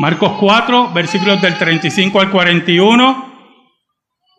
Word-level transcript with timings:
Marcos 0.00 0.32
4, 0.40 0.94
versículos 0.94 1.42
del 1.42 1.58
35 1.58 2.22
al 2.22 2.30
41. 2.30 3.58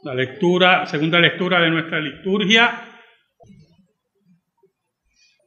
La 0.01 0.15
lectura, 0.15 0.87
segunda 0.87 1.19
lectura 1.19 1.61
de 1.61 1.69
nuestra 1.69 1.99
liturgia. 1.99 2.83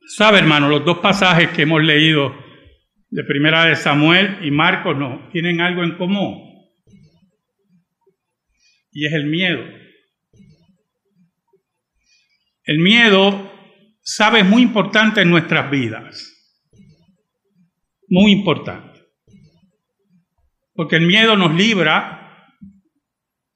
Sabe, 0.06 0.38
hermano, 0.38 0.68
los 0.68 0.84
dos 0.84 0.98
pasajes 0.98 1.48
que 1.48 1.62
hemos 1.62 1.82
leído 1.82 2.32
de 3.10 3.24
Primera 3.24 3.64
de 3.64 3.74
Samuel 3.74 4.38
y 4.44 4.52
Marcos 4.52 4.96
no 4.96 5.30
tienen 5.32 5.60
algo 5.60 5.82
en 5.82 5.96
común. 5.96 6.64
Y 8.92 9.06
es 9.06 9.14
el 9.14 9.26
miedo. 9.26 9.64
El 12.62 12.78
miedo, 12.78 13.52
sabe, 14.00 14.42
es 14.42 14.46
muy 14.46 14.62
importante 14.62 15.22
en 15.22 15.30
nuestras 15.30 15.68
vidas. 15.72 16.32
Muy 18.06 18.30
importante. 18.30 18.93
Porque 20.74 20.96
el 20.96 21.06
miedo 21.06 21.36
nos 21.36 21.54
libra 21.54 22.24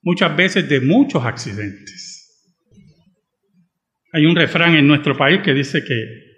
muchas 0.03 0.35
veces 0.37 0.69
de 0.69 0.81
muchos 0.81 1.25
accidentes. 1.25 2.09
Hay 4.13 4.25
un 4.25 4.37
refrán 4.37 4.75
en 4.75 4.87
nuestro 4.87 5.17
país 5.17 5.41
que 5.43 5.53
dice 5.53 5.85
que 5.85 6.29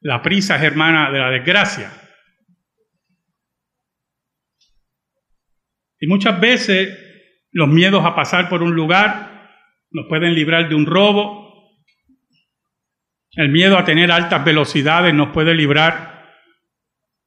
la 0.00 0.22
prisa 0.22 0.56
es 0.56 0.62
hermana 0.62 1.10
de 1.10 1.18
la 1.18 1.30
desgracia. 1.30 1.90
Y 5.98 6.06
muchas 6.06 6.38
veces 6.40 6.96
los 7.50 7.68
miedos 7.68 8.04
a 8.04 8.14
pasar 8.14 8.48
por 8.48 8.62
un 8.62 8.74
lugar 8.74 9.50
nos 9.90 10.06
pueden 10.08 10.34
librar 10.34 10.68
de 10.68 10.74
un 10.74 10.86
robo. 10.86 11.46
El 13.32 13.48
miedo 13.48 13.78
a 13.78 13.84
tener 13.84 14.12
altas 14.12 14.44
velocidades 14.44 15.14
nos 15.14 15.32
puede 15.32 15.54
librar 15.54 16.34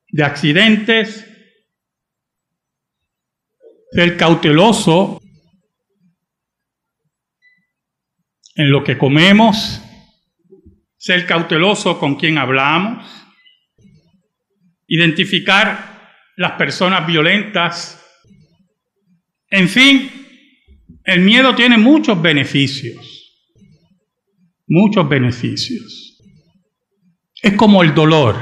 de 0.08 0.24
accidentes. 0.24 1.29
Ser 3.92 4.18
cauteloso 4.18 5.22
en 8.56 8.72
lo 8.72 8.84
que 8.84 8.98
comemos. 8.98 9.82
Ser 10.98 11.26
cauteloso 11.26 12.00
con 12.00 12.16
quien 12.16 12.38
hablamos. 12.38 13.06
Identificar 14.88 15.90
las 16.36 16.54
personas 16.54 17.06
violentas. 17.06 18.02
En 19.50 19.68
fin, 19.68 20.10
el 21.04 21.22
miedo 21.22 21.56
tiene 21.56 21.78
muchos 21.78 22.22
beneficios, 22.22 23.36
muchos 24.68 25.10
beneficios. 25.10 26.18
Es 27.42 27.54
como 27.54 27.84
el 27.84 27.94
dolor. 27.94 28.38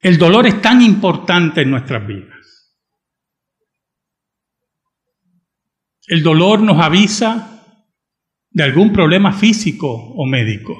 El 0.00 0.16
dolor 0.16 0.46
es 0.46 0.62
tan 0.62 0.80
importante 0.82 1.62
en 1.62 1.70
nuestras 1.70 2.06
vidas. 2.06 2.39
El 6.10 6.24
dolor 6.24 6.60
nos 6.60 6.76
avisa 6.80 7.86
de 8.50 8.64
algún 8.64 8.92
problema 8.92 9.32
físico 9.32 9.86
o 9.88 10.26
médico, 10.26 10.76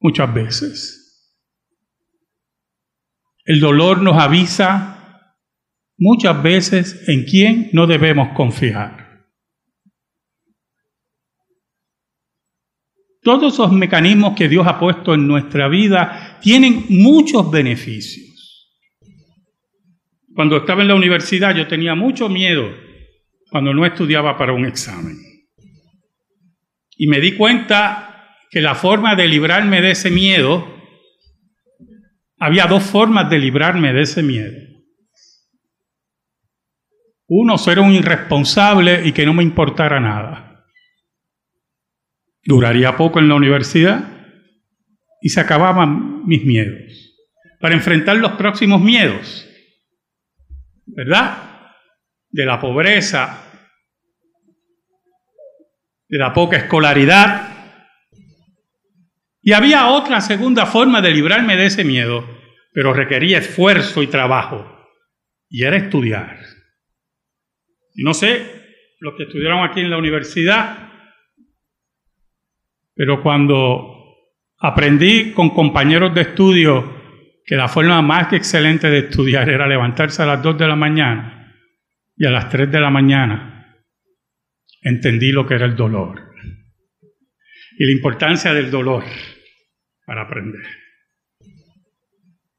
muchas 0.00 0.34
veces. 0.34 1.34
El 3.46 3.58
dolor 3.58 4.02
nos 4.02 4.18
avisa 4.18 5.32
muchas 5.96 6.42
veces 6.42 7.08
en 7.08 7.24
quién 7.24 7.70
no 7.72 7.86
debemos 7.86 8.36
confiar. 8.36 9.24
Todos 13.22 13.54
esos 13.54 13.72
mecanismos 13.72 14.36
que 14.36 14.50
Dios 14.50 14.66
ha 14.66 14.78
puesto 14.78 15.14
en 15.14 15.26
nuestra 15.26 15.68
vida 15.68 16.38
tienen 16.42 16.84
muchos 16.90 17.50
beneficios. 17.50 18.76
Cuando 20.34 20.58
estaba 20.58 20.82
en 20.82 20.88
la 20.88 20.96
universidad 20.96 21.56
yo 21.56 21.66
tenía 21.66 21.94
mucho 21.94 22.28
miedo 22.28 22.87
cuando 23.50 23.72
no 23.72 23.84
estudiaba 23.86 24.36
para 24.36 24.52
un 24.52 24.66
examen. 24.66 25.16
Y 26.96 27.06
me 27.06 27.20
di 27.20 27.36
cuenta 27.36 28.08
que 28.50 28.60
la 28.60 28.74
forma 28.74 29.14
de 29.14 29.28
librarme 29.28 29.80
de 29.80 29.92
ese 29.92 30.10
miedo, 30.10 30.74
había 32.38 32.66
dos 32.66 32.82
formas 32.82 33.28
de 33.30 33.38
librarme 33.38 33.92
de 33.92 34.02
ese 34.02 34.22
miedo. 34.22 34.56
Uno, 37.26 37.58
ser 37.58 37.78
un 37.78 37.92
irresponsable 37.92 39.06
y 39.06 39.12
que 39.12 39.26
no 39.26 39.34
me 39.34 39.42
importara 39.42 40.00
nada. 40.00 40.64
Duraría 42.42 42.96
poco 42.96 43.18
en 43.18 43.28
la 43.28 43.34
universidad 43.34 44.08
y 45.20 45.28
se 45.28 45.40
acababan 45.40 46.26
mis 46.26 46.44
miedos. 46.44 47.16
Para 47.60 47.74
enfrentar 47.74 48.16
los 48.16 48.32
próximos 48.32 48.80
miedos, 48.80 49.46
¿verdad? 50.86 51.47
De 52.30 52.44
la 52.44 52.60
pobreza, 52.60 53.48
de 56.08 56.18
la 56.18 56.32
poca 56.32 56.56
escolaridad. 56.56 57.48
Y 59.42 59.52
había 59.52 59.88
otra 59.88 60.20
segunda 60.20 60.66
forma 60.66 61.00
de 61.00 61.12
librarme 61.12 61.56
de 61.56 61.66
ese 61.66 61.84
miedo, 61.84 62.24
pero 62.72 62.92
requería 62.92 63.38
esfuerzo 63.38 64.02
y 64.02 64.08
trabajo, 64.08 64.86
y 65.48 65.64
era 65.64 65.76
estudiar. 65.76 66.38
Y 67.94 68.02
no 68.02 68.14
sé, 68.14 68.96
los 69.00 69.14
que 69.16 69.24
estudiaron 69.24 69.64
aquí 69.64 69.80
en 69.80 69.90
la 69.90 69.98
universidad, 69.98 70.90
pero 72.94 73.22
cuando 73.22 73.94
aprendí 74.58 75.32
con 75.32 75.50
compañeros 75.50 76.14
de 76.14 76.22
estudio 76.22 76.96
que 77.46 77.56
la 77.56 77.68
forma 77.68 78.02
más 78.02 78.32
excelente 78.32 78.90
de 78.90 78.98
estudiar 78.98 79.48
era 79.48 79.66
levantarse 79.66 80.22
a 80.22 80.26
las 80.26 80.42
2 80.42 80.58
de 80.58 80.66
la 80.66 80.76
mañana 80.76 81.37
y 82.18 82.26
a 82.26 82.30
las 82.30 82.48
3 82.48 82.70
de 82.70 82.80
la 82.80 82.90
mañana, 82.90 83.76
entendí 84.82 85.30
lo 85.30 85.46
que 85.46 85.54
era 85.54 85.66
el 85.66 85.76
dolor 85.76 86.34
y 87.78 87.86
la 87.86 87.92
importancia 87.92 88.52
del 88.52 88.70
dolor 88.70 89.04
para 90.04 90.22
aprender. 90.22 90.66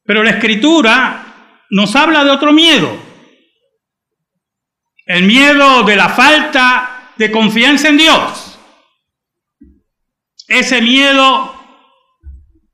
Pero 0.03 0.23
la 0.23 0.31
escritura 0.31 1.65
nos 1.71 1.93
habla 1.95 2.23
de 2.23 2.31
otro 2.31 2.53
miedo, 2.53 2.97
el 5.05 5.23
miedo 5.23 5.83
de 5.83 5.95
la 5.95 6.09
falta 6.09 7.13
de 7.17 7.29
confianza 7.29 7.89
en 7.89 7.97
Dios. 7.97 8.59
Ese 10.47 10.81
miedo 10.81 11.53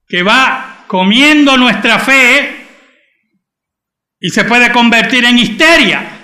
que 0.08 0.22
va 0.22 0.86
comiendo 0.88 1.58
nuestra 1.58 2.00
fe 2.00 2.68
y 4.20 4.30
se 4.30 4.46
puede 4.46 4.72
convertir 4.72 5.26
en 5.26 5.40
histeria, 5.40 6.15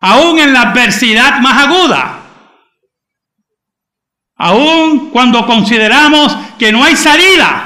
aún 0.00 0.38
en 0.38 0.52
la 0.52 0.70
adversidad 0.70 1.40
más 1.40 1.66
aguda, 1.66 2.18
aún 4.36 5.10
cuando 5.10 5.46
consideramos 5.46 6.34
que 6.58 6.72
no 6.72 6.84
hay 6.84 6.96
salida. 6.96 7.64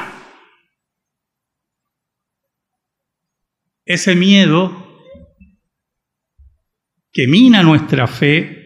Ese 3.85 4.15
miedo 4.15 4.83
que 7.13 7.27
mina 7.27 7.63
nuestra 7.63 8.07
fe 8.07 8.63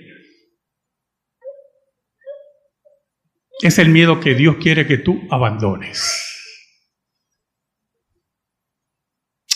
es 3.60 3.78
el 3.78 3.88
miedo 3.88 4.20
que 4.20 4.34
Dios 4.34 4.56
quiere 4.56 4.86
que 4.86 4.98
tú 4.98 5.26
abandones. 5.30 6.22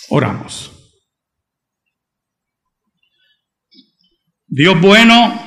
Oramos. 0.09 0.80
Dios 4.53 4.81
bueno, 4.81 5.41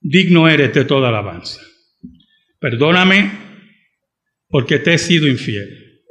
digno 0.00 0.48
eres 0.48 0.72
de 0.72 0.86
toda 0.86 1.10
alabanza. 1.10 1.60
Perdóname 2.58 3.30
porque 4.48 4.78
te 4.78 4.94
he 4.94 4.98
sido 4.98 5.28
infiel, 5.28 6.02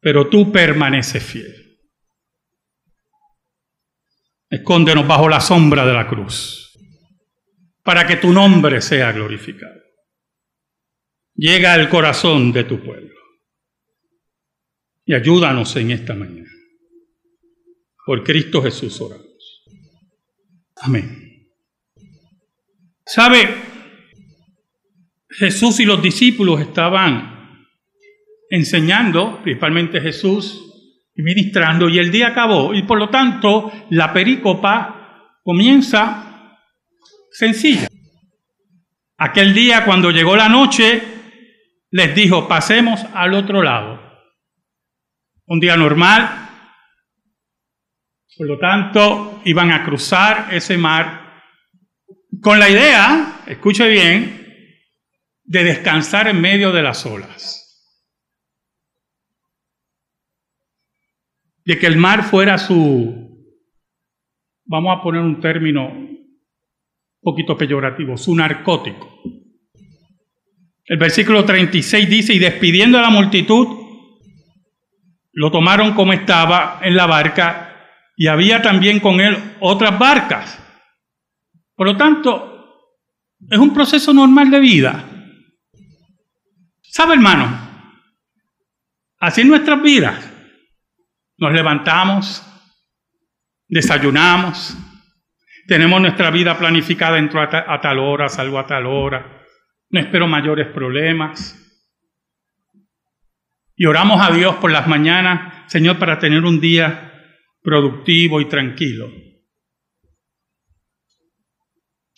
pero 0.00 0.28
tú 0.28 0.50
permaneces 0.50 1.22
fiel. 1.22 1.78
Escóndenos 4.50 5.06
bajo 5.06 5.28
la 5.28 5.40
sombra 5.40 5.86
de 5.86 5.92
la 5.92 6.08
cruz 6.08 6.76
para 7.84 8.04
que 8.04 8.16
tu 8.16 8.32
nombre 8.32 8.80
sea 8.80 9.12
glorificado. 9.12 9.80
Llega 11.36 11.72
al 11.72 11.88
corazón 11.88 12.52
de 12.52 12.64
tu 12.64 12.84
pueblo 12.84 13.14
y 15.04 15.14
ayúdanos 15.14 15.76
en 15.76 15.92
esta 15.92 16.14
mañana. 16.14 16.51
Por 18.04 18.24
Cristo 18.24 18.62
Jesús 18.62 19.00
oramos. 19.00 19.64
Amén. 20.76 21.48
¿Sabe? 23.04 23.48
Jesús 25.28 25.80
y 25.80 25.84
los 25.84 26.02
discípulos 26.02 26.60
estaban 26.60 27.66
enseñando, 28.50 29.40
principalmente 29.42 30.00
Jesús, 30.00 30.68
y 31.14 31.22
ministrando, 31.22 31.88
y 31.88 31.98
el 31.98 32.10
día 32.10 32.28
acabó, 32.28 32.74
y 32.74 32.82
por 32.82 32.98
lo 32.98 33.08
tanto 33.08 33.72
la 33.90 34.12
perícopa 34.12 35.38
comienza 35.42 36.58
sencilla. 37.30 37.88
Aquel 39.18 39.54
día 39.54 39.84
cuando 39.84 40.10
llegó 40.10 40.36
la 40.36 40.48
noche, 40.48 41.02
les 41.90 42.14
dijo, 42.14 42.48
pasemos 42.48 43.04
al 43.14 43.34
otro 43.34 43.62
lado. 43.62 44.00
un 45.46 45.60
día 45.60 45.76
normal. 45.76 46.41
Por 48.42 48.48
lo 48.48 48.58
tanto, 48.58 49.40
iban 49.44 49.70
a 49.70 49.84
cruzar 49.84 50.48
ese 50.50 50.76
mar 50.76 51.44
con 52.40 52.58
la 52.58 52.68
idea, 52.68 53.44
escuche 53.46 53.88
bien, 53.88 54.74
de 55.44 55.62
descansar 55.62 56.26
en 56.26 56.40
medio 56.40 56.72
de 56.72 56.82
las 56.82 57.06
olas. 57.06 57.94
De 61.64 61.78
que 61.78 61.86
el 61.86 61.96
mar 61.96 62.24
fuera 62.24 62.58
su, 62.58 63.46
vamos 64.64 64.98
a 64.98 65.00
poner 65.04 65.22
un 65.22 65.40
término 65.40 65.92
un 65.92 66.34
poquito 67.20 67.56
peyorativo, 67.56 68.16
su 68.16 68.34
narcótico. 68.34 69.22
El 70.84 70.98
versículo 70.98 71.44
36 71.44 72.10
dice, 72.10 72.34
y 72.34 72.40
despidiendo 72.40 72.98
a 72.98 73.02
la 73.02 73.10
multitud, 73.10 73.68
lo 75.30 75.52
tomaron 75.52 75.94
como 75.94 76.12
estaba 76.12 76.80
en 76.82 76.96
la 76.96 77.06
barca 77.06 77.68
y 78.16 78.26
había 78.26 78.62
también 78.62 79.00
con 79.00 79.20
él 79.20 79.36
otras 79.60 79.98
barcas. 79.98 80.58
Por 81.74 81.86
lo 81.86 81.96
tanto, 81.96 82.98
es 83.50 83.58
un 83.58 83.72
proceso 83.72 84.12
normal 84.12 84.50
de 84.50 84.60
vida. 84.60 85.04
¿Sabe, 86.82 87.14
hermano? 87.14 87.70
Así 89.18 89.40
en 89.40 89.48
nuestras 89.48 89.82
vidas. 89.82 90.30
Nos 91.38 91.52
levantamos, 91.52 92.46
desayunamos, 93.68 94.76
tenemos 95.66 96.00
nuestra 96.00 96.30
vida 96.30 96.58
planificada, 96.58 97.18
entro 97.18 97.40
a, 97.40 97.80
tal 97.80 97.98
hora, 97.98 98.28
salgo 98.28 98.58
a 98.58 98.66
tal 98.66 98.86
hora 98.86 99.42
no 99.92 100.00
espero 100.00 100.26
mayores 100.26 100.68
problemas. 100.68 101.58
Y 103.76 103.86
oramos 103.86 104.20
a 104.26 104.34
Dios 104.34 104.56
por 104.56 104.70
las 104.70 104.88
mañanas, 104.88 105.70
Señor, 105.70 105.98
para 105.98 106.18
tener 106.18 106.44
un 106.44 106.60
día 106.60 107.11
productivo 107.62 108.40
y 108.40 108.48
tranquilo. 108.48 109.10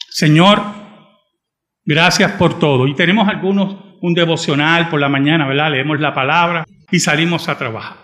Señor, 0.09 0.61
gracias 1.85 2.33
por 2.33 2.59
todo. 2.59 2.87
Y 2.87 2.95
tenemos 2.95 3.29
algunos 3.29 3.85
un 4.01 4.15
devocional 4.15 4.89
por 4.89 5.01
la 5.01 5.09
mañana, 5.09 5.47
¿verdad? 5.47 5.71
Leemos 5.71 5.99
la 5.99 6.13
palabra 6.15 6.65
y 6.91 7.01
salimos 7.01 7.49
a 7.49 7.57
trabajar. 7.57 7.99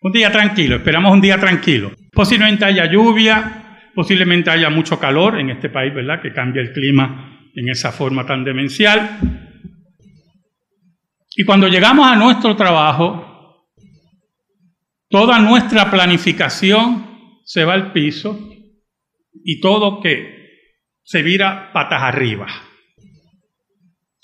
Un 0.00 0.12
día 0.12 0.30
tranquilo, 0.30 0.76
esperamos 0.76 1.12
un 1.12 1.20
día 1.20 1.38
tranquilo. 1.38 1.90
Posiblemente 2.12 2.64
haya 2.64 2.86
lluvia, 2.86 3.90
posiblemente 3.94 4.50
haya 4.50 4.70
mucho 4.70 4.98
calor 4.98 5.40
en 5.40 5.50
este 5.50 5.70
país, 5.70 5.94
¿verdad? 5.94 6.20
Que 6.20 6.32
cambia 6.32 6.62
el 6.62 6.72
clima 6.72 7.50
en 7.54 7.68
esa 7.68 7.90
forma 7.90 8.26
tan 8.26 8.44
demencial. 8.44 9.18
Y 11.36 11.44
cuando 11.44 11.68
llegamos 11.68 12.06
a 12.06 12.16
nuestro 12.16 12.54
trabajo, 12.54 13.23
toda 15.14 15.38
nuestra 15.38 15.92
planificación 15.92 17.40
se 17.44 17.64
va 17.64 17.74
al 17.74 17.92
piso 17.92 18.36
y 19.44 19.60
todo 19.60 20.00
que 20.02 20.72
se 21.04 21.22
vira 21.22 21.72
patas 21.72 22.02
arriba. 22.02 22.48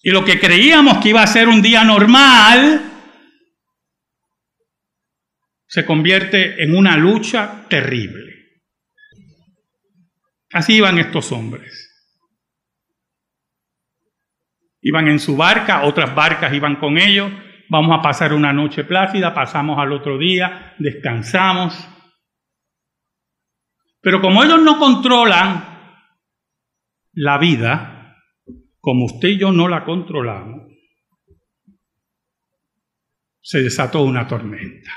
Y 0.03 0.11
lo 0.11 0.25
que 0.25 0.41
creíamos 0.41 0.99
que 0.99 1.11
iba 1.11 1.23
a 1.23 1.29
ser 1.29 1.47
un 1.47 1.63
día 1.63 1.85
normal 1.85 2.91
se 5.69 5.87
convierte 5.87 6.61
en 6.61 6.77
una 6.77 6.97
lucha 6.97 7.67
terrible. 7.69 8.65
Así 10.53 10.73
iban 10.73 10.99
estos 10.99 11.31
hombres. 11.31 11.87
Iban 14.81 15.07
en 15.07 15.21
su 15.21 15.37
barca, 15.37 15.85
otras 15.85 16.13
barcas 16.17 16.53
iban 16.53 16.81
con 16.81 16.99
ellos. 16.99 17.31
Vamos 17.71 17.97
a 17.97 18.03
pasar 18.03 18.35
una 18.35 18.53
noche 18.53 18.83
plácida, 18.83 19.33
pasamos 19.33 19.79
al 19.79 19.93
otro 19.93 20.19
día, 20.19 20.75
descansamos. 20.81 21.89
Pero 24.01 24.21
como 24.21 24.43
ellos 24.43 24.61
no 24.61 24.77
controlan 24.77 25.65
la 27.13 27.39
vida, 27.39 28.17
como 28.81 29.05
usted 29.05 29.29
y 29.29 29.39
yo 29.39 29.53
no 29.53 29.69
la 29.69 29.85
controlamos, 29.85 30.67
se 33.41 33.63
desató 33.63 34.03
una 34.03 34.27
tormenta. 34.27 34.91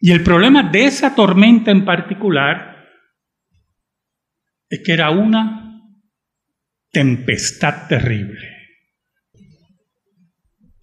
Y 0.00 0.12
el 0.12 0.22
problema 0.22 0.64
de 0.64 0.84
esa 0.84 1.14
tormenta 1.14 1.70
en 1.70 1.86
particular 1.86 2.86
es 4.68 4.82
que 4.84 4.92
era 4.92 5.08
una 5.10 5.82
tempestad 6.90 7.88
terrible. 7.88 8.57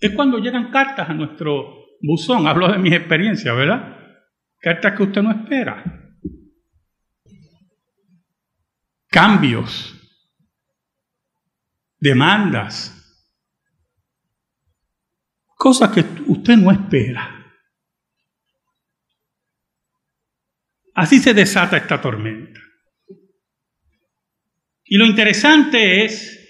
Es 0.05 0.13
cuando 0.13 0.37
llegan 0.37 0.69
cartas 0.69 1.09
a 1.09 1.13
nuestro 1.15 1.97
buzón, 1.99 2.45
hablo 2.45 2.71
de 2.71 2.77
mis 2.77 2.93
experiencias, 2.93 3.55
¿verdad? 3.55 3.97
Cartas 4.59 4.95
que 4.95 5.01
usted 5.01 5.23
no 5.23 5.31
espera. 5.31 5.83
Cambios, 9.07 9.95
demandas, 11.97 12.91
cosas 15.57 15.89
que 15.91 16.05
usted 16.27 16.55
no 16.55 16.71
espera. 16.71 17.43
Así 20.93 21.17
se 21.17 21.33
desata 21.33 21.77
esta 21.77 21.99
tormenta. 21.99 22.59
Y 24.83 24.97
lo 24.97 25.05
interesante 25.07 26.05
es 26.05 26.44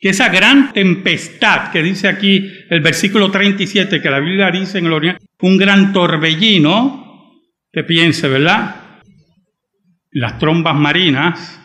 que 0.00 0.08
esa 0.08 0.30
gran 0.30 0.72
tempestad 0.72 1.70
que 1.70 1.82
dice 1.82 2.08
aquí 2.08 2.50
el 2.70 2.80
versículo 2.80 3.30
37, 3.30 4.00
que 4.00 4.10
la 4.10 4.18
Biblia 4.18 4.50
dice 4.50 4.78
en 4.78 4.86
el 4.86 4.94
Oriente, 4.94 5.26
un 5.42 5.58
gran 5.58 5.92
torbellino, 5.92 7.38
que 7.70 7.84
piense, 7.84 8.26
¿verdad? 8.26 8.76
Las 10.10 10.38
trombas 10.38 10.74
marinas. 10.74 11.58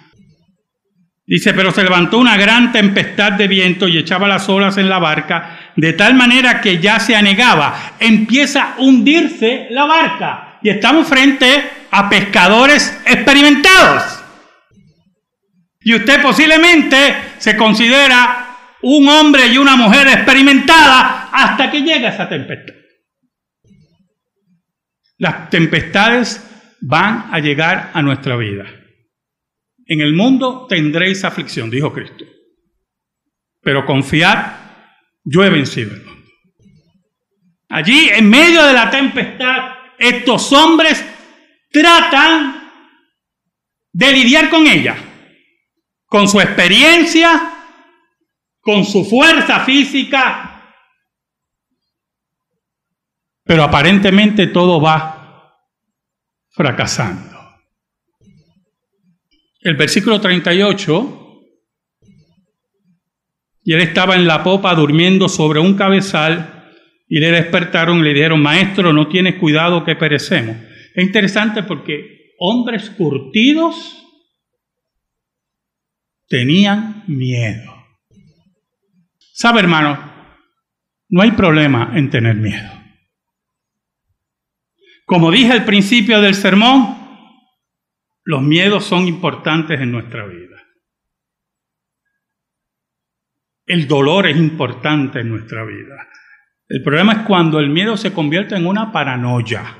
Dice, 1.25 1.53
pero 1.53 1.71
se 1.71 1.83
levantó 1.83 2.19
una 2.19 2.37
gran 2.37 2.71
tempestad 2.71 3.31
de 3.31 3.47
viento 3.47 3.87
y 3.87 3.97
echaba 3.97 4.27
las 4.27 4.47
olas 4.49 4.77
en 4.77 4.89
la 4.89 4.99
barca, 4.99 5.71
de 5.75 5.93
tal 5.93 6.13
manera 6.13 6.61
que 6.61 6.79
ya 6.79 6.99
se 6.99 7.15
anegaba. 7.15 7.93
Empieza 7.99 8.73
a 8.73 8.75
hundirse 8.79 9.67
la 9.71 9.85
barca 9.85 10.59
y 10.61 10.69
estamos 10.69 11.07
frente 11.07 11.63
a 11.89 12.09
pescadores 12.09 13.01
experimentados. 13.05 14.14
Y 15.85 15.93
usted 15.93 16.19
posiblemente 16.19 16.97
se 17.37 17.55
considera 17.55 18.57
un 18.81 19.07
hombre 19.07 19.45
y 19.45 19.59
una 19.59 19.75
mujer 19.75 20.07
experimentada 20.07 21.29
hasta 21.31 21.69
que 21.69 21.81
llega 21.81 22.09
esa 22.09 22.27
tempestad. 22.27 22.73
Las 25.19 25.47
tempestades 25.51 26.43
van 26.81 27.27
a 27.31 27.37
llegar 27.37 27.91
a 27.93 28.01
nuestra 28.01 28.35
vida. 28.35 28.65
En 29.85 30.01
el 30.01 30.13
mundo 30.13 30.65
tendréis 30.67 31.23
aflicción, 31.23 31.69
dijo 31.69 31.93
Cristo. 31.93 32.25
Pero 33.61 33.85
confiad, 33.85 34.53
yo 35.23 35.43
he 35.43 35.51
vencido 35.51 35.93
el 35.93 36.03
mundo. 36.03 36.31
Allí, 37.69 38.09
en 38.09 38.27
medio 38.27 38.63
de 38.63 38.73
la 38.73 38.89
tempestad, 38.89 39.75
estos 39.99 40.51
hombres 40.51 41.05
tratan 41.71 42.71
de 43.93 44.11
lidiar 44.11 44.49
con 44.49 44.65
ella 44.65 44.95
con 46.05 46.27
su 46.27 46.39
experiencia, 46.39 47.51
con 48.61 48.85
su 48.85 49.05
fuerza 49.05 49.61
física, 49.61 50.73
pero 53.43 53.63
aparentemente 53.63 54.47
todo 54.47 54.81
va 54.81 55.53
fracasando. 56.49 57.35
El 59.61 59.75
versículo 59.75 60.21
38, 60.21 61.21
y 63.63 63.73
él 63.73 63.81
estaba 63.81 64.15
en 64.15 64.27
la 64.27 64.43
popa 64.43 64.73
durmiendo 64.75 65.27
sobre 65.27 65.59
un 65.59 65.75
cabezal, 65.75 66.55
y 67.07 67.19
le 67.19 67.31
despertaron 67.31 67.99
y 67.99 68.03
le 68.03 68.13
dijeron, 68.13 68.41
maestro, 68.41 68.91
no 68.91 69.07
tienes 69.07 69.35
cuidado 69.35 69.83
que 69.85 69.95
perecemos. 69.95 70.57
Es 70.93 71.03
interesante 71.03 71.63
porque 71.63 72.33
hombres 72.39 72.89
curtidos, 72.91 74.04
tenían 76.35 77.05
miedo. 77.07 77.73
¿Sabe, 79.31 79.61
hermano? 79.61 79.97
No 81.07 81.21
hay 81.21 81.31
problema 81.31 81.93
en 81.95 82.09
tener 82.09 82.35
miedo. 82.35 82.69
Como 85.05 85.31
dije 85.31 85.53
al 85.53 85.63
principio 85.63 86.19
del 86.19 86.35
sermón, 86.35 86.97
los 88.25 88.41
miedos 88.41 88.83
son 88.83 89.07
importantes 89.07 89.79
en 89.79 89.93
nuestra 89.93 90.25
vida. 90.25 90.61
El 93.65 93.87
dolor 93.87 94.27
es 94.27 94.35
importante 94.35 95.21
en 95.21 95.29
nuestra 95.29 95.63
vida. 95.63 96.09
El 96.67 96.83
problema 96.83 97.13
es 97.13 97.19
cuando 97.19 97.61
el 97.61 97.69
miedo 97.69 97.95
se 97.95 98.11
convierte 98.11 98.55
en 98.55 98.65
una 98.65 98.91
paranoia. 98.91 99.77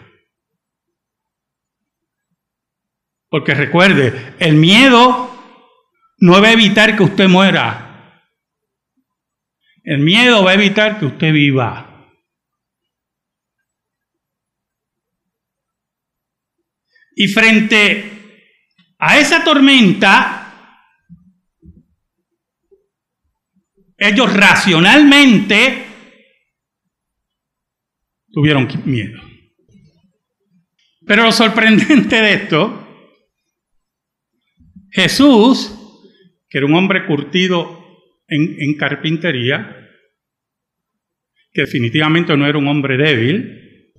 Porque 3.28 3.54
recuerde, 3.54 4.36
el 4.40 4.56
miedo 4.56 5.35
no 6.18 6.42
va 6.42 6.48
a 6.48 6.54
evitar 6.54 6.96
que 6.96 7.04
usted 7.04 7.28
muera. 7.28 8.22
El 9.84 10.00
miedo 10.00 10.44
va 10.44 10.52
a 10.52 10.56
evitar 10.56 11.00
que 11.00 11.06
usted 11.06 11.32
viva. 11.32 11.92
Y 17.16 17.28
frente 17.28 18.12
a 18.98 19.20
esa 19.20 19.44
tormenta, 19.44 20.42
ellos 23.98 24.34
racionalmente 24.34 25.86
tuvieron 28.32 28.68
miedo. 28.86 29.22
Pero 31.06 31.24
lo 31.24 31.32
sorprendente 31.32 32.22
de 32.22 32.34
esto, 32.34 32.82
Jesús, 34.90 35.75
que 36.56 36.60
era 36.60 36.68
un 36.68 36.76
hombre 36.76 37.06
curtido 37.06 37.86
en, 38.30 38.78
carpintería, 38.78 39.76
que 41.52 41.64
definitivamente 41.64 42.38
no 42.38 42.48
era 42.48 42.58
un 42.58 42.70
hombre 42.70 42.96
débil, 42.96 43.92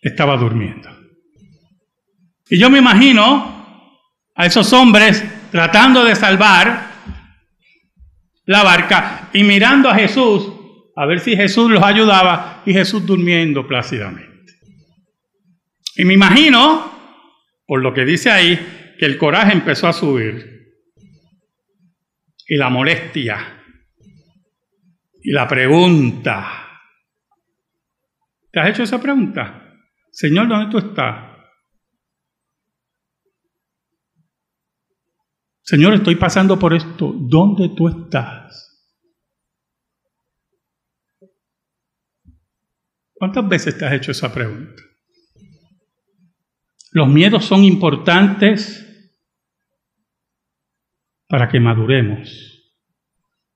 estaba 0.00 0.36
durmiendo. 0.36 0.88
Y 2.48 2.56
yo 2.56 2.70
me 2.70 2.78
imagino 2.78 3.90
a 4.32 4.46
esos 4.46 4.72
hombres 4.74 5.24
tratando 5.50 6.04
de 6.04 6.14
salvar 6.14 6.92
la 8.44 8.62
barca 8.62 9.30
y 9.32 9.42
mirando 9.42 9.88
a 9.88 9.96
Jesús 9.96 10.52
a 10.94 11.04
ver 11.04 11.18
si 11.18 11.34
Jesús 11.34 11.68
los 11.68 11.82
ayudaba 11.82 12.62
y 12.64 12.72
Jesús 12.72 13.04
durmiendo 13.04 13.66
plácidamente. 13.66 14.52
Y 15.96 16.04
me 16.04 16.14
imagino, 16.14 16.92
por 17.66 17.82
lo 17.82 17.92
que 17.92 18.04
dice 18.04 18.30
ahí, 18.30 18.94
que 19.00 19.06
el 19.06 19.18
coraje 19.18 19.52
empezó 19.52 19.88
a 19.88 19.92
subir 19.92 20.53
y 22.46 22.56
la 22.56 22.68
molestia 22.70 23.62
y 25.22 25.32
la 25.32 25.48
pregunta. 25.48 26.68
¿Te 28.52 28.60
has 28.60 28.70
hecho 28.70 28.82
esa 28.82 29.00
pregunta? 29.00 29.72
Señor, 30.12 30.48
¿dónde 30.48 30.70
tú 30.70 30.78
estás? 30.78 31.34
Señor, 35.62 35.94
estoy 35.94 36.16
pasando 36.16 36.58
por 36.58 36.74
esto. 36.74 37.12
¿Dónde 37.16 37.70
tú 37.74 37.88
estás? 37.88 38.70
¿Cuántas 43.14 43.48
veces 43.48 43.78
te 43.78 43.86
has 43.86 43.94
hecho 43.94 44.10
esa 44.10 44.32
pregunta? 44.32 44.82
Los 46.92 47.08
miedos 47.08 47.46
son 47.46 47.64
importantes 47.64 48.83
para 51.34 51.48
que 51.48 51.58
maduremos, 51.58 52.62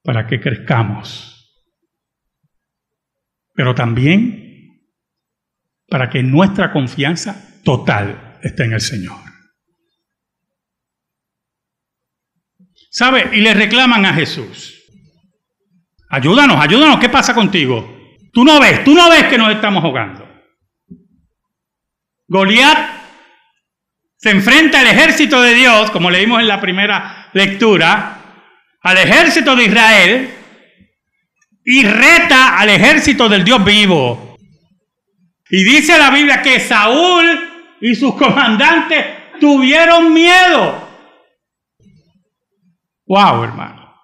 para 0.02 0.26
que 0.26 0.40
crezcamos, 0.40 1.64
pero 3.54 3.72
también 3.72 4.82
para 5.86 6.10
que 6.10 6.20
nuestra 6.20 6.72
confianza 6.72 7.60
total 7.62 8.36
esté 8.42 8.64
en 8.64 8.72
el 8.72 8.80
Señor. 8.80 9.20
¿Sabe? 12.90 13.30
Y 13.34 13.42
le 13.42 13.54
reclaman 13.54 14.06
a 14.06 14.12
Jesús. 14.12 14.74
Ayúdanos, 16.08 16.60
ayúdanos, 16.60 16.98
¿qué 16.98 17.08
pasa 17.08 17.32
contigo? 17.32 18.08
Tú 18.32 18.44
no 18.44 18.58
ves, 18.58 18.82
tú 18.82 18.92
no 18.92 19.08
ves 19.08 19.22
que 19.26 19.38
nos 19.38 19.52
estamos 19.52 19.84
ahogando. 19.84 20.28
Goliat 22.26 22.90
se 24.16 24.30
enfrenta 24.30 24.80
al 24.80 24.88
ejército 24.88 25.40
de 25.40 25.54
Dios, 25.54 25.92
como 25.92 26.10
leímos 26.10 26.40
en 26.40 26.48
la 26.48 26.60
primera 26.60 27.17
lectura, 27.38 28.18
al 28.82 28.98
ejército 28.98 29.54
de 29.54 29.64
Israel 29.64 30.30
y 31.64 31.82
reta 31.84 32.58
al 32.58 32.68
ejército 32.70 33.28
del 33.28 33.44
Dios 33.44 33.64
vivo. 33.64 34.36
Y 35.50 35.64
dice 35.64 35.96
la 35.96 36.10
Biblia 36.10 36.42
que 36.42 36.60
Saúl 36.60 37.26
y 37.80 37.94
sus 37.94 38.14
comandantes 38.14 39.04
tuvieron 39.40 40.12
miedo. 40.12 40.88
Wow, 43.06 43.44
hermano. 43.44 43.94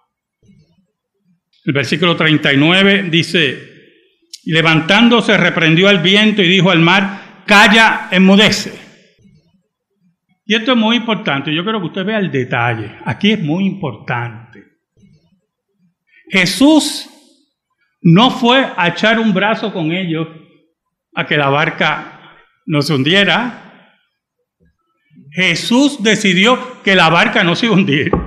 El 1.64 1.72
versículo 1.72 2.16
39 2.16 3.08
dice, 3.10 3.58
levantándose 4.44 5.36
reprendió 5.36 5.88
al 5.88 5.98
viento 5.98 6.42
y 6.42 6.48
dijo 6.48 6.70
al 6.70 6.80
mar, 6.80 7.42
calla, 7.46 8.08
enmudece. 8.10 8.83
Y 10.46 10.54
esto 10.54 10.72
es 10.72 10.78
muy 10.78 10.96
importante, 10.96 11.54
yo 11.54 11.62
quiero 11.62 11.80
que 11.80 11.86
usted 11.86 12.04
vea 12.04 12.18
el 12.18 12.30
detalle. 12.30 12.98
Aquí 13.04 13.32
es 13.32 13.40
muy 13.40 13.64
importante. 13.64 14.62
Jesús 16.28 17.08
no 18.02 18.30
fue 18.30 18.66
a 18.76 18.88
echar 18.88 19.18
un 19.18 19.32
brazo 19.32 19.72
con 19.72 19.90
ellos 19.92 20.28
a 21.14 21.26
que 21.26 21.38
la 21.38 21.48
barca 21.48 22.36
no 22.66 22.82
se 22.82 22.92
hundiera. 22.92 23.92
Jesús 25.30 26.02
decidió 26.02 26.82
que 26.82 26.94
la 26.94 27.08
barca 27.08 27.42
no 27.42 27.56
se 27.56 27.70
hundiera. 27.70 28.18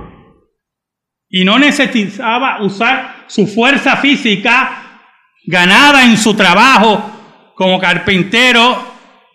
Y 1.28 1.44
no 1.44 1.58
necesitaba 1.58 2.62
usar 2.62 3.24
su 3.28 3.46
fuerza 3.46 3.96
física 3.98 5.02
ganada 5.46 6.04
en 6.04 6.16
su 6.16 6.34
trabajo 6.34 7.52
como 7.54 7.78
carpintero 7.78 8.82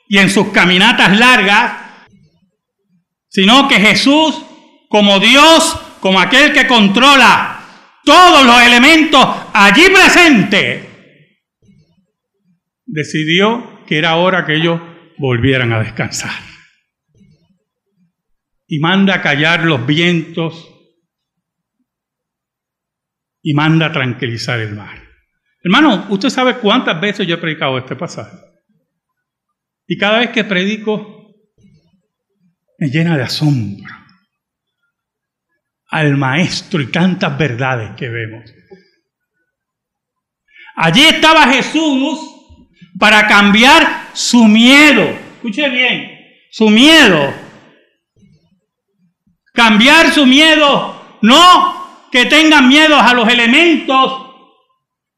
y 0.10 0.18
en 0.18 0.30
sus 0.30 0.48
caminatas 0.50 1.18
largas 1.18 1.83
sino 3.34 3.68
que 3.68 3.80
Jesús, 3.80 4.46
como 4.90 5.20
Dios, 5.20 5.76
como 6.00 6.20
aquel 6.20 6.54
que 6.54 6.68
controla 6.68 7.66
todos 8.06 8.46
los 8.46 8.62
elementos 8.62 9.26
allí 9.54 9.86
presentes, 9.92 10.86
decidió 12.86 13.84
que 13.88 13.98
era 13.98 14.18
hora 14.18 14.46
que 14.46 14.56
ellos 14.56 14.80
volvieran 15.18 15.74
a 15.74 15.80
descansar. 15.80 16.32
Y 18.68 18.78
manda 18.80 19.16
a 19.16 19.22
callar 19.24 19.66
los 19.66 19.84
vientos 19.88 20.70
y 23.42 23.56
manda 23.56 23.88
a 23.88 23.92
tranquilizar 23.92 24.60
el 24.60 24.76
mar. 24.76 25.10
Hermano, 25.64 26.06
usted 26.10 26.30
sabe 26.30 26.60
cuántas 26.60 27.02
veces 27.02 27.26
yo 27.26 27.36
he 27.36 27.40
predicado 27.40 27.80
este 27.80 27.96
pasaje. 27.96 28.38
Y 29.88 29.98
cada 29.98 30.20
vez 30.20 30.30
que 30.30 30.44
predico, 30.44 31.23
llena 32.88 33.18
de 33.18 33.24
asombro 33.24 33.94
al 35.94 36.18
maestro 36.18 36.82
y 36.82 36.88
tantas 36.88 37.38
verdades 37.38 37.92
que 37.96 38.10
vemos. 38.10 38.52
Allí 40.76 41.04
estaba 41.04 41.48
Jesús 41.54 42.20
para 42.98 43.28
cambiar 43.28 44.08
su 44.14 44.46
miedo. 44.46 45.04
Escuche 45.36 45.70
bien, 45.70 46.10
su 46.52 46.70
miedo. 46.70 47.32
Cambiar 49.54 50.12
su 50.12 50.26
miedo, 50.26 51.20
no 51.22 52.10
que 52.12 52.26
tengan 52.26 52.68
miedo 52.68 53.00
a 53.00 53.14
los 53.14 53.28
elementos 53.28 54.24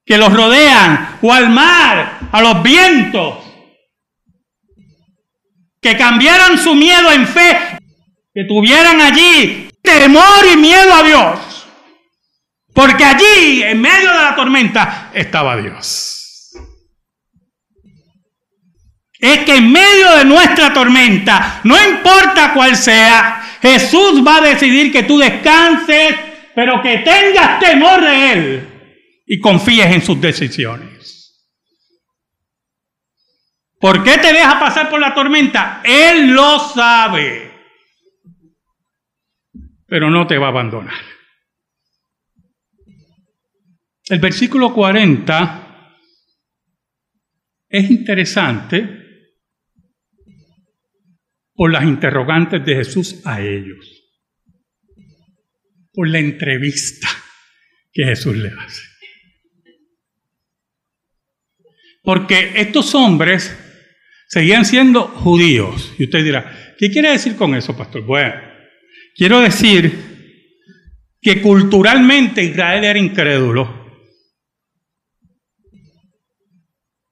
que 0.05 0.17
los 0.17 0.31
rodean, 0.31 1.17
o 1.21 1.33
al 1.33 1.49
mar, 1.49 2.19
a 2.31 2.41
los 2.41 2.61
vientos, 2.61 3.44
que 5.85 5.95
cambiaran 5.95 6.57
su 6.57 6.73
miedo 6.73 7.11
en 7.11 7.27
fe, 7.27 7.59
que 8.33 8.45
tuvieran 8.45 8.99
allí 9.01 9.69
temor 9.83 10.43
y 10.51 10.57
miedo 10.57 10.91
a 10.91 11.03
Dios. 11.03 11.67
Porque 12.73 13.03
allí, 13.03 13.61
en 13.61 13.79
medio 13.79 14.09
de 14.09 14.15
la 14.15 14.35
tormenta, 14.35 15.11
estaba 15.13 15.55
Dios. 15.55 16.53
Es 19.19 19.45
que 19.45 19.57
en 19.57 19.71
medio 19.71 20.17
de 20.17 20.25
nuestra 20.25 20.73
tormenta, 20.73 21.61
no 21.63 21.75
importa 21.79 22.51
cuál 22.55 22.75
sea, 22.75 23.43
Jesús 23.61 24.25
va 24.25 24.37
a 24.37 24.41
decidir 24.41 24.91
que 24.91 25.03
tú 25.03 25.19
descanses, 25.19 26.15
pero 26.55 26.81
que 26.81 26.97
tengas 26.97 27.59
temor 27.59 28.01
de 28.01 28.33
Él 28.33 28.69
y 29.27 29.39
confíes 29.39 29.93
en 29.93 30.01
sus 30.01 30.19
decisiones. 30.19 30.94
¿Por 33.85 34.03
qué 34.03 34.17
te 34.17 34.33
deja 34.33 34.59
pasar 34.59 34.89
por 34.89 34.99
la 34.99 35.13
tormenta? 35.13 35.83
Él 35.83 36.31
lo 36.31 36.57
sabe. 36.57 37.51
Pero 39.85 40.09
no 40.09 40.25
te 40.25 40.39
va 40.39 40.47
a 40.47 40.49
abandonar. 40.49 40.99
El 44.05 44.19
versículo 44.19 44.73
40 44.73 45.93
es 47.69 47.91
interesante 47.91 48.89
por 51.53 51.71
las 51.71 51.83
interrogantes 51.83 52.65
de 52.65 52.77
Jesús 52.77 53.21
a 53.23 53.39
ellos, 53.39 53.87
por 55.93 56.09
la 56.09 56.17
entrevista 56.17 57.07
que 57.93 58.03
Jesús 58.03 58.35
le 58.35 58.49
hace. 58.49 58.81
Porque 62.01 62.53
estos 62.55 62.95
hombres 62.95 63.61
Seguían 64.27 64.65
siendo 64.65 65.07
judíos. 65.07 65.93
Y 65.97 66.05
usted 66.05 66.23
dirá, 66.23 66.75
¿qué 66.77 66.89
quiere 66.89 67.11
decir 67.11 67.35
con 67.35 67.55
eso, 67.55 67.75
pastor? 67.75 68.03
Bueno, 68.03 68.35
quiero 69.15 69.39
decir 69.39 70.15
que 71.21 71.41
culturalmente 71.41 72.43
Israel 72.43 72.83
era 72.83 72.99
incrédulo. 72.99 73.85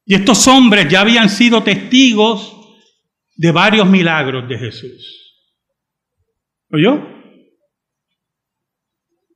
Y 0.05 0.15
estos 0.15 0.48
hombres 0.48 0.88
ya 0.89 1.01
habían 1.01 1.29
sido 1.29 1.63
testigos 1.63 2.53
de 3.36 3.51
varios 3.51 3.88
milagros 3.88 4.48
de 4.50 4.58
Jesús. 4.58 5.24
¿Oyó? 6.70 7.01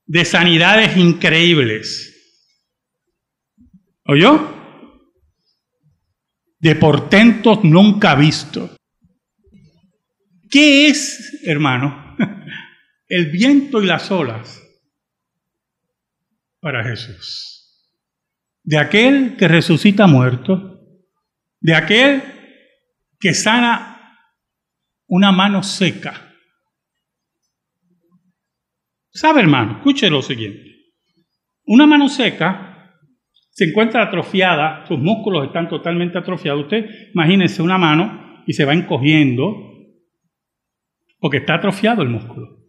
De 0.05 0.25
sanidades 0.25 0.97
increíbles. 0.97 2.13
¿Oyó? 4.05 4.56
De 6.59 6.75
portentos 6.75 7.63
nunca 7.63 8.15
vistos. 8.15 8.71
¿Qué 10.49 10.87
es, 10.87 11.41
hermano? 11.43 12.15
El 13.07 13.31
viento 13.31 13.81
y 13.81 13.85
las 13.85 14.11
olas 14.11 14.61
para 16.59 16.83
Jesús 16.83 17.57
de 18.67 18.77
aquel 18.77 19.37
que 19.37 19.47
resucita 19.47 20.07
muerto, 20.07 20.81
de 21.61 21.73
aquel 21.73 22.21
que 23.17 23.33
sana 23.33 24.19
una 25.07 25.31
mano 25.31 25.63
seca. 25.63 26.35
¿Sabe, 29.09 29.39
hermano? 29.39 29.77
Escuche 29.77 30.09
lo 30.09 30.21
siguiente. 30.21 30.91
Una 31.63 31.87
mano 31.87 32.09
seca 32.09 32.76
se 33.57 33.65
encuentra 33.65 34.03
atrofiada, 34.03 34.85
sus 34.87 34.99
músculos 34.99 35.47
están 35.47 35.67
totalmente 35.67 36.15
atrofiados. 36.15 36.65
Usted 36.65 37.09
imagínese 37.11 37.63
una 37.63 37.79
mano 37.79 38.43
y 38.45 38.53
se 38.53 38.65
va 38.65 38.73
encogiendo 38.73 39.51
porque 41.17 41.37
está 41.37 41.55
atrofiado 41.55 42.03
el 42.03 42.09
músculo 42.09 42.67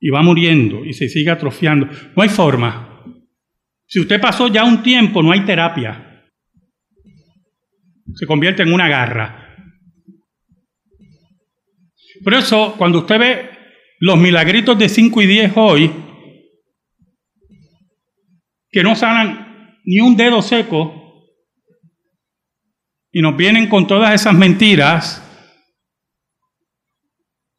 y 0.00 0.08
va 0.08 0.22
muriendo 0.22 0.86
y 0.86 0.94
se 0.94 1.10
sigue 1.10 1.30
atrofiando. 1.30 1.86
No 2.16 2.22
hay 2.22 2.30
forma. 2.30 3.04
Si 3.86 4.00
usted 4.00 4.18
pasó 4.22 4.48
ya 4.48 4.64
un 4.64 4.82
tiempo, 4.82 5.22
no 5.22 5.32
hay 5.32 5.44
terapia. 5.44 6.24
Se 8.14 8.26
convierte 8.26 8.62
en 8.62 8.72
una 8.72 8.88
garra. 8.88 9.54
Por 12.24 12.32
eso, 12.32 12.74
cuando 12.78 13.00
usted 13.00 13.18
ve 13.18 13.50
los 14.00 14.16
milagritos 14.16 14.78
de 14.78 14.88
5 14.88 15.20
y 15.20 15.26
10 15.26 15.52
hoy, 15.56 15.90
que 18.70 18.82
no 18.82 18.96
sanan 18.96 19.51
ni 19.84 20.00
un 20.00 20.16
dedo 20.16 20.42
seco, 20.42 20.98
y 23.12 23.20
nos 23.20 23.36
vienen 23.36 23.68
con 23.68 23.86
todas 23.86 24.14
esas 24.14 24.34
mentiras, 24.34 25.22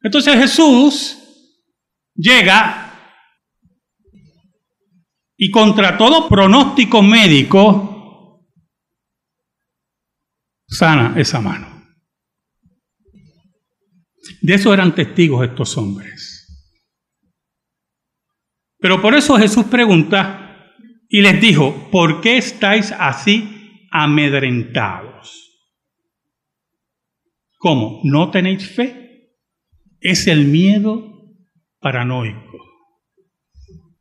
entonces 0.02 0.36
Jesús 0.36 1.18
llega 2.14 2.84
y 5.36 5.50
contra 5.50 5.96
todo 5.96 6.28
pronóstico 6.28 7.02
médico, 7.02 8.44
sana 10.66 11.14
esa 11.18 11.40
mano. 11.40 11.74
De 14.42 14.54
eso 14.54 14.74
eran 14.74 14.94
testigos 14.94 15.46
estos 15.46 15.76
hombres. 15.78 16.40
Pero 18.78 19.00
por 19.00 19.14
eso 19.14 19.38
Jesús 19.38 19.64
pregunta 19.64 20.43
y 21.14 21.20
les 21.20 21.40
dijo, 21.40 21.90
¿por 21.92 22.20
qué 22.20 22.38
estáis 22.38 22.90
así 22.90 23.86
amedrentados? 23.92 25.48
¿Cómo? 27.56 28.00
¿No 28.02 28.32
tenéis 28.32 28.68
fe? 28.68 29.30
Es 30.00 30.26
el 30.26 30.46
miedo 30.46 31.38
paranoico. 31.78 32.58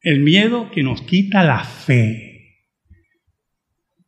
El 0.01 0.21
miedo 0.21 0.71
que 0.71 0.81
nos 0.81 1.03
quita 1.03 1.43
la 1.43 1.63
fe. 1.63 2.71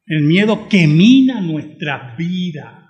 El 0.08 0.24
miedo 0.24 0.68
que 0.68 0.88
mina 0.88 1.42
nuestra 1.42 2.16
vida. 2.18 2.90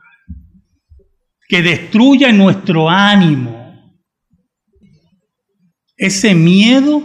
Que 1.50 1.62
destruye 1.62 2.32
nuestro 2.32 2.90
ánimo. 2.90 4.00
Ese 5.98 6.34
miedo 6.34 7.04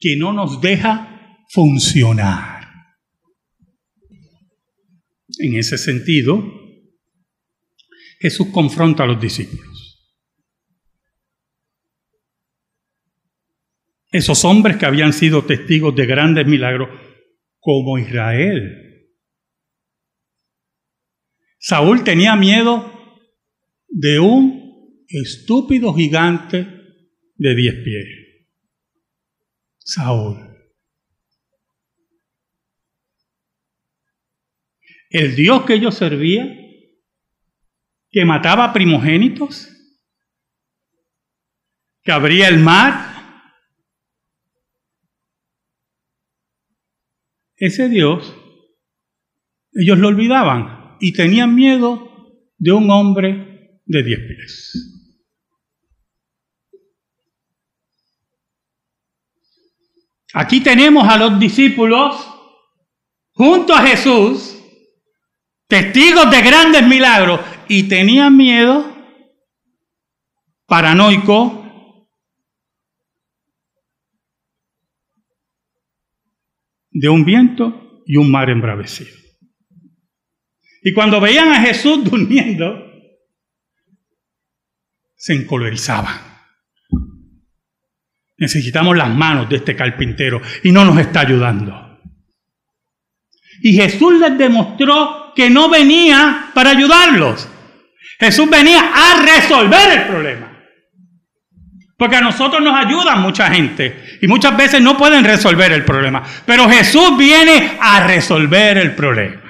que 0.00 0.16
no 0.16 0.32
nos 0.32 0.62
deja 0.62 1.11
funcionar. 1.52 2.62
En 5.38 5.54
ese 5.56 5.76
sentido, 5.76 6.42
Jesús 8.20 8.48
confronta 8.52 9.04
a 9.04 9.06
los 9.06 9.20
discípulos. 9.20 9.68
Esos 14.10 14.44
hombres 14.44 14.76
que 14.76 14.86
habían 14.86 15.12
sido 15.12 15.44
testigos 15.44 15.94
de 15.94 16.06
grandes 16.06 16.46
milagros, 16.46 16.88
como 17.58 17.98
Israel. 17.98 19.10
Saúl 21.58 22.02
tenía 22.02 22.34
miedo 22.34 22.92
de 23.88 24.18
un 24.18 25.04
estúpido 25.06 25.94
gigante 25.94 26.66
de 27.36 27.54
diez 27.54 27.74
pies. 27.84 28.06
Saúl. 29.78 30.51
El 35.12 35.36
Dios 35.36 35.64
que 35.64 35.74
ellos 35.74 35.94
servían, 35.94 36.58
que 38.10 38.24
mataba 38.24 38.72
primogénitos, 38.72 39.68
que 42.02 42.12
abría 42.12 42.48
el 42.48 42.58
mar, 42.58 43.12
ese 47.56 47.90
Dios, 47.90 48.34
ellos 49.72 49.98
lo 49.98 50.08
olvidaban 50.08 50.96
y 50.98 51.12
tenían 51.12 51.54
miedo 51.54 52.08
de 52.56 52.72
un 52.72 52.90
hombre 52.90 53.82
de 53.84 54.02
diez 54.02 54.18
pies. 54.18 54.88
Aquí 60.32 60.62
tenemos 60.62 61.06
a 61.06 61.18
los 61.18 61.38
discípulos 61.38 62.26
junto 63.32 63.74
a 63.74 63.82
Jesús, 63.82 64.51
testigos 65.72 66.30
de 66.30 66.42
grandes 66.42 66.86
milagros, 66.86 67.40
y 67.66 67.84
tenían 67.84 68.36
miedo, 68.36 68.94
paranoico, 70.66 72.06
de 76.90 77.08
un 77.08 77.24
viento 77.24 78.02
y 78.04 78.18
un 78.18 78.30
mar 78.30 78.50
embravecido. 78.50 79.16
Y 80.82 80.92
cuando 80.92 81.22
veían 81.22 81.48
a 81.48 81.62
Jesús 81.62 82.04
durmiendo, 82.04 82.78
se 85.16 85.32
encolerizaban. 85.32 86.20
Necesitamos 88.36 88.94
las 88.94 89.08
manos 89.08 89.48
de 89.48 89.56
este 89.56 89.74
carpintero 89.74 90.42
y 90.64 90.70
no 90.70 90.84
nos 90.84 90.98
está 90.98 91.20
ayudando. 91.20 91.98
Y 93.62 93.72
Jesús 93.72 94.20
les 94.20 94.36
demostró 94.36 95.21
que 95.34 95.50
no 95.50 95.68
venía 95.68 96.50
para 96.54 96.70
ayudarlos. 96.70 97.48
Jesús 98.18 98.48
venía 98.48 98.92
a 98.94 99.22
resolver 99.22 99.98
el 99.98 100.06
problema. 100.06 100.52
Porque 101.96 102.16
a 102.16 102.20
nosotros 102.20 102.62
nos 102.62 102.74
ayuda 102.74 103.16
mucha 103.16 103.50
gente 103.50 104.18
y 104.20 104.26
muchas 104.26 104.56
veces 104.56 104.80
no 104.80 104.96
pueden 104.96 105.24
resolver 105.24 105.72
el 105.72 105.84
problema. 105.84 106.22
Pero 106.44 106.68
Jesús 106.68 107.16
viene 107.16 107.78
a 107.80 108.06
resolver 108.06 108.78
el 108.78 108.94
problema. 108.94 109.40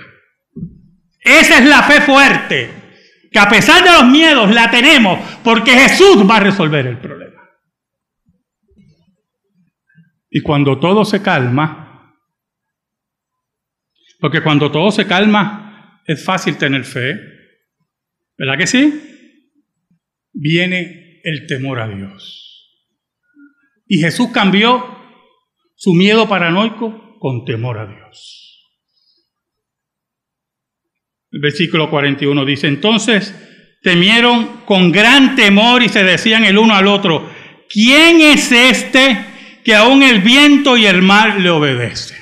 Esa 1.20 1.58
es 1.58 1.66
la 1.66 1.82
fe 1.84 2.00
fuerte, 2.00 2.70
que 3.30 3.38
a 3.38 3.48
pesar 3.48 3.84
de 3.84 3.92
los 3.92 4.04
miedos 4.06 4.50
la 4.50 4.70
tenemos 4.70 5.18
porque 5.44 5.72
Jesús 5.72 6.28
va 6.28 6.38
a 6.38 6.40
resolver 6.40 6.86
el 6.86 6.98
problema. 6.98 7.40
Y 10.28 10.40
cuando 10.42 10.78
todo 10.78 11.04
se 11.04 11.22
calma, 11.22 12.16
porque 14.18 14.42
cuando 14.42 14.70
todo 14.70 14.90
se 14.90 15.06
calma 15.06 15.61
es 16.06 16.24
fácil 16.24 16.56
tener 16.58 16.84
fe, 16.84 17.18
¿verdad 18.36 18.58
que 18.58 18.66
sí? 18.66 19.02
Viene 20.32 21.20
el 21.24 21.46
temor 21.46 21.80
a 21.80 21.88
Dios. 21.88 22.42
Y 23.86 23.98
Jesús 23.98 24.28
cambió 24.32 24.84
su 25.76 25.92
miedo 25.94 26.28
paranoico 26.28 27.18
con 27.18 27.44
temor 27.44 27.78
a 27.78 27.86
Dios. 27.86 28.42
El 31.30 31.40
versículo 31.40 31.90
41 31.90 32.44
dice, 32.44 32.68
entonces 32.68 33.34
temieron 33.82 34.64
con 34.64 34.92
gran 34.92 35.34
temor 35.34 35.82
y 35.82 35.88
se 35.88 36.04
decían 36.04 36.44
el 36.44 36.58
uno 36.58 36.74
al 36.74 36.86
otro, 36.86 37.28
¿quién 37.68 38.20
es 38.20 38.52
este 38.52 39.24
que 39.64 39.74
aún 39.74 40.02
el 40.02 40.20
viento 40.20 40.76
y 40.76 40.86
el 40.86 41.02
mar 41.02 41.40
le 41.40 41.50
obedecen? 41.50 42.21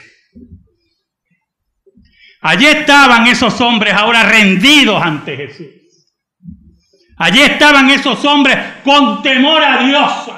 Allí 2.42 2.66
estaban 2.66 3.26
esos 3.26 3.60
hombres 3.60 3.92
ahora 3.92 4.22
rendidos 4.22 5.02
ante 5.02 5.36
Jesús. 5.36 5.80
Allí 7.18 7.40
estaban 7.40 7.90
esos 7.90 8.24
hombres 8.24 8.56
con 8.82 9.22
temor 9.22 9.62
a 9.62 9.84
Dios, 9.84 10.30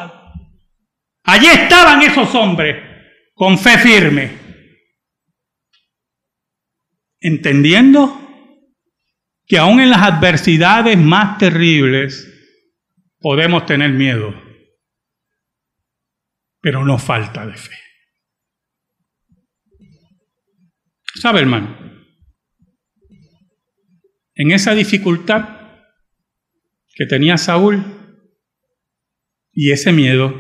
Allí 1.24 1.46
estaban 1.46 2.02
esos 2.02 2.34
hombres 2.34 2.82
con 3.32 3.56
fe 3.56 3.78
firme, 3.78 4.38
entendiendo 7.20 8.18
que 9.46 9.56
aún 9.56 9.80
en 9.80 9.90
las 9.90 10.02
adversidades 10.02 10.98
más 10.98 11.38
terribles 11.38 12.28
podemos 13.20 13.66
tener 13.66 13.90
miedo, 13.90 14.34
pero 16.60 16.84
no 16.84 16.98
falta 16.98 17.46
de 17.46 17.54
fe. 17.54 17.78
¿Sabe, 21.14 21.40
hermano? 21.40 21.91
En 24.34 24.50
esa 24.50 24.74
dificultad 24.74 25.60
que 26.94 27.06
tenía 27.06 27.36
Saúl 27.36 27.84
y 29.52 29.70
ese 29.70 29.92
miedo, 29.92 30.34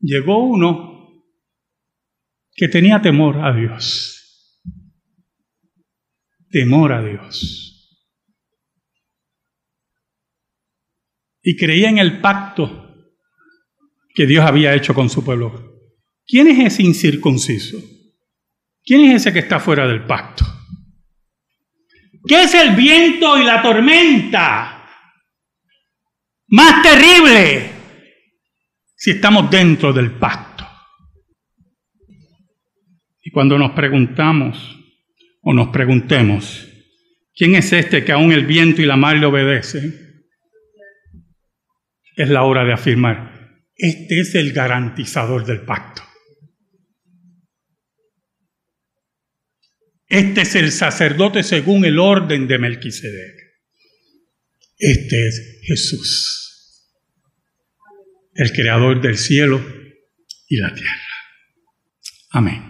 llegó 0.00 0.42
uno 0.42 1.22
que 2.54 2.68
tenía 2.68 3.02
temor 3.02 3.44
a 3.44 3.54
Dios. 3.54 4.62
Temor 6.50 6.92
a 6.92 7.02
Dios. 7.04 7.62
Y 11.42 11.56
creía 11.56 11.90
en 11.90 11.98
el 11.98 12.20
pacto 12.20 12.86
que 14.14 14.26
Dios 14.26 14.44
había 14.44 14.74
hecho 14.74 14.94
con 14.94 15.10
su 15.10 15.22
pueblo. 15.22 15.76
¿Quién 16.26 16.48
es 16.48 16.72
ese 16.72 16.82
incircunciso? 16.82 17.78
¿Quién 18.82 19.02
es 19.02 19.16
ese 19.16 19.32
que 19.32 19.40
está 19.40 19.60
fuera 19.60 19.86
del 19.86 20.06
pacto? 20.06 20.55
¿Qué 22.26 22.42
es 22.42 22.54
el 22.54 22.74
viento 22.74 23.38
y 23.38 23.44
la 23.44 23.62
tormenta? 23.62 24.84
Más 26.48 26.82
terrible 26.82 27.70
si 28.96 29.12
estamos 29.12 29.50
dentro 29.50 29.92
del 29.92 30.12
pacto. 30.12 30.66
Y 33.22 33.30
cuando 33.30 33.58
nos 33.58 33.72
preguntamos 33.72 34.78
o 35.42 35.52
nos 35.52 35.68
preguntemos, 35.68 36.68
¿quién 37.34 37.54
es 37.54 37.72
este 37.72 38.04
que 38.04 38.12
aún 38.12 38.32
el 38.32 38.46
viento 38.46 38.82
y 38.82 38.86
la 38.86 38.96
mar 38.96 39.16
le 39.16 39.26
obedecen? 39.26 40.24
Es 42.16 42.28
la 42.28 42.44
hora 42.44 42.64
de 42.64 42.72
afirmar, 42.72 43.60
este 43.76 44.20
es 44.20 44.34
el 44.34 44.52
garantizador 44.52 45.44
del 45.44 45.60
pacto. 45.60 46.05
Este 50.08 50.42
es 50.42 50.54
el 50.54 50.70
sacerdote 50.70 51.42
según 51.42 51.84
el 51.84 51.98
orden 51.98 52.46
de 52.46 52.58
Melquisedec. 52.58 53.34
Este 54.78 55.26
es 55.26 55.60
Jesús, 55.64 56.92
el 58.34 58.52
creador 58.52 59.00
del 59.00 59.16
cielo 59.16 59.64
y 60.48 60.56
la 60.58 60.72
tierra. 60.74 60.92
Amén. 62.30 62.62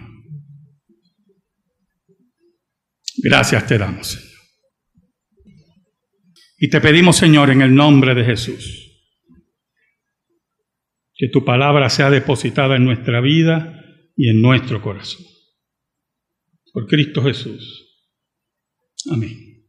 Gracias 3.17 3.67
te 3.67 3.77
damos, 3.77 4.07
Señor. 4.07 4.27
Y 6.59 6.69
te 6.69 6.81
pedimos, 6.81 7.17
Señor, 7.17 7.51
en 7.51 7.61
el 7.61 7.75
nombre 7.75 8.15
de 8.15 8.23
Jesús, 8.23 9.13
que 11.13 11.27
tu 11.27 11.45
palabra 11.45 11.89
sea 11.89 12.09
depositada 12.09 12.77
en 12.77 12.85
nuestra 12.85 13.21
vida 13.21 13.83
y 14.15 14.29
en 14.29 14.41
nuestro 14.41 14.81
corazón 14.81 15.36
por 16.77 16.85
Cristo 16.85 17.23
Jesús. 17.23 18.05
Amén. 19.09 19.67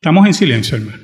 Estamos 0.00 0.26
en 0.26 0.34
silencio, 0.34 0.76
hermano. 0.76 1.03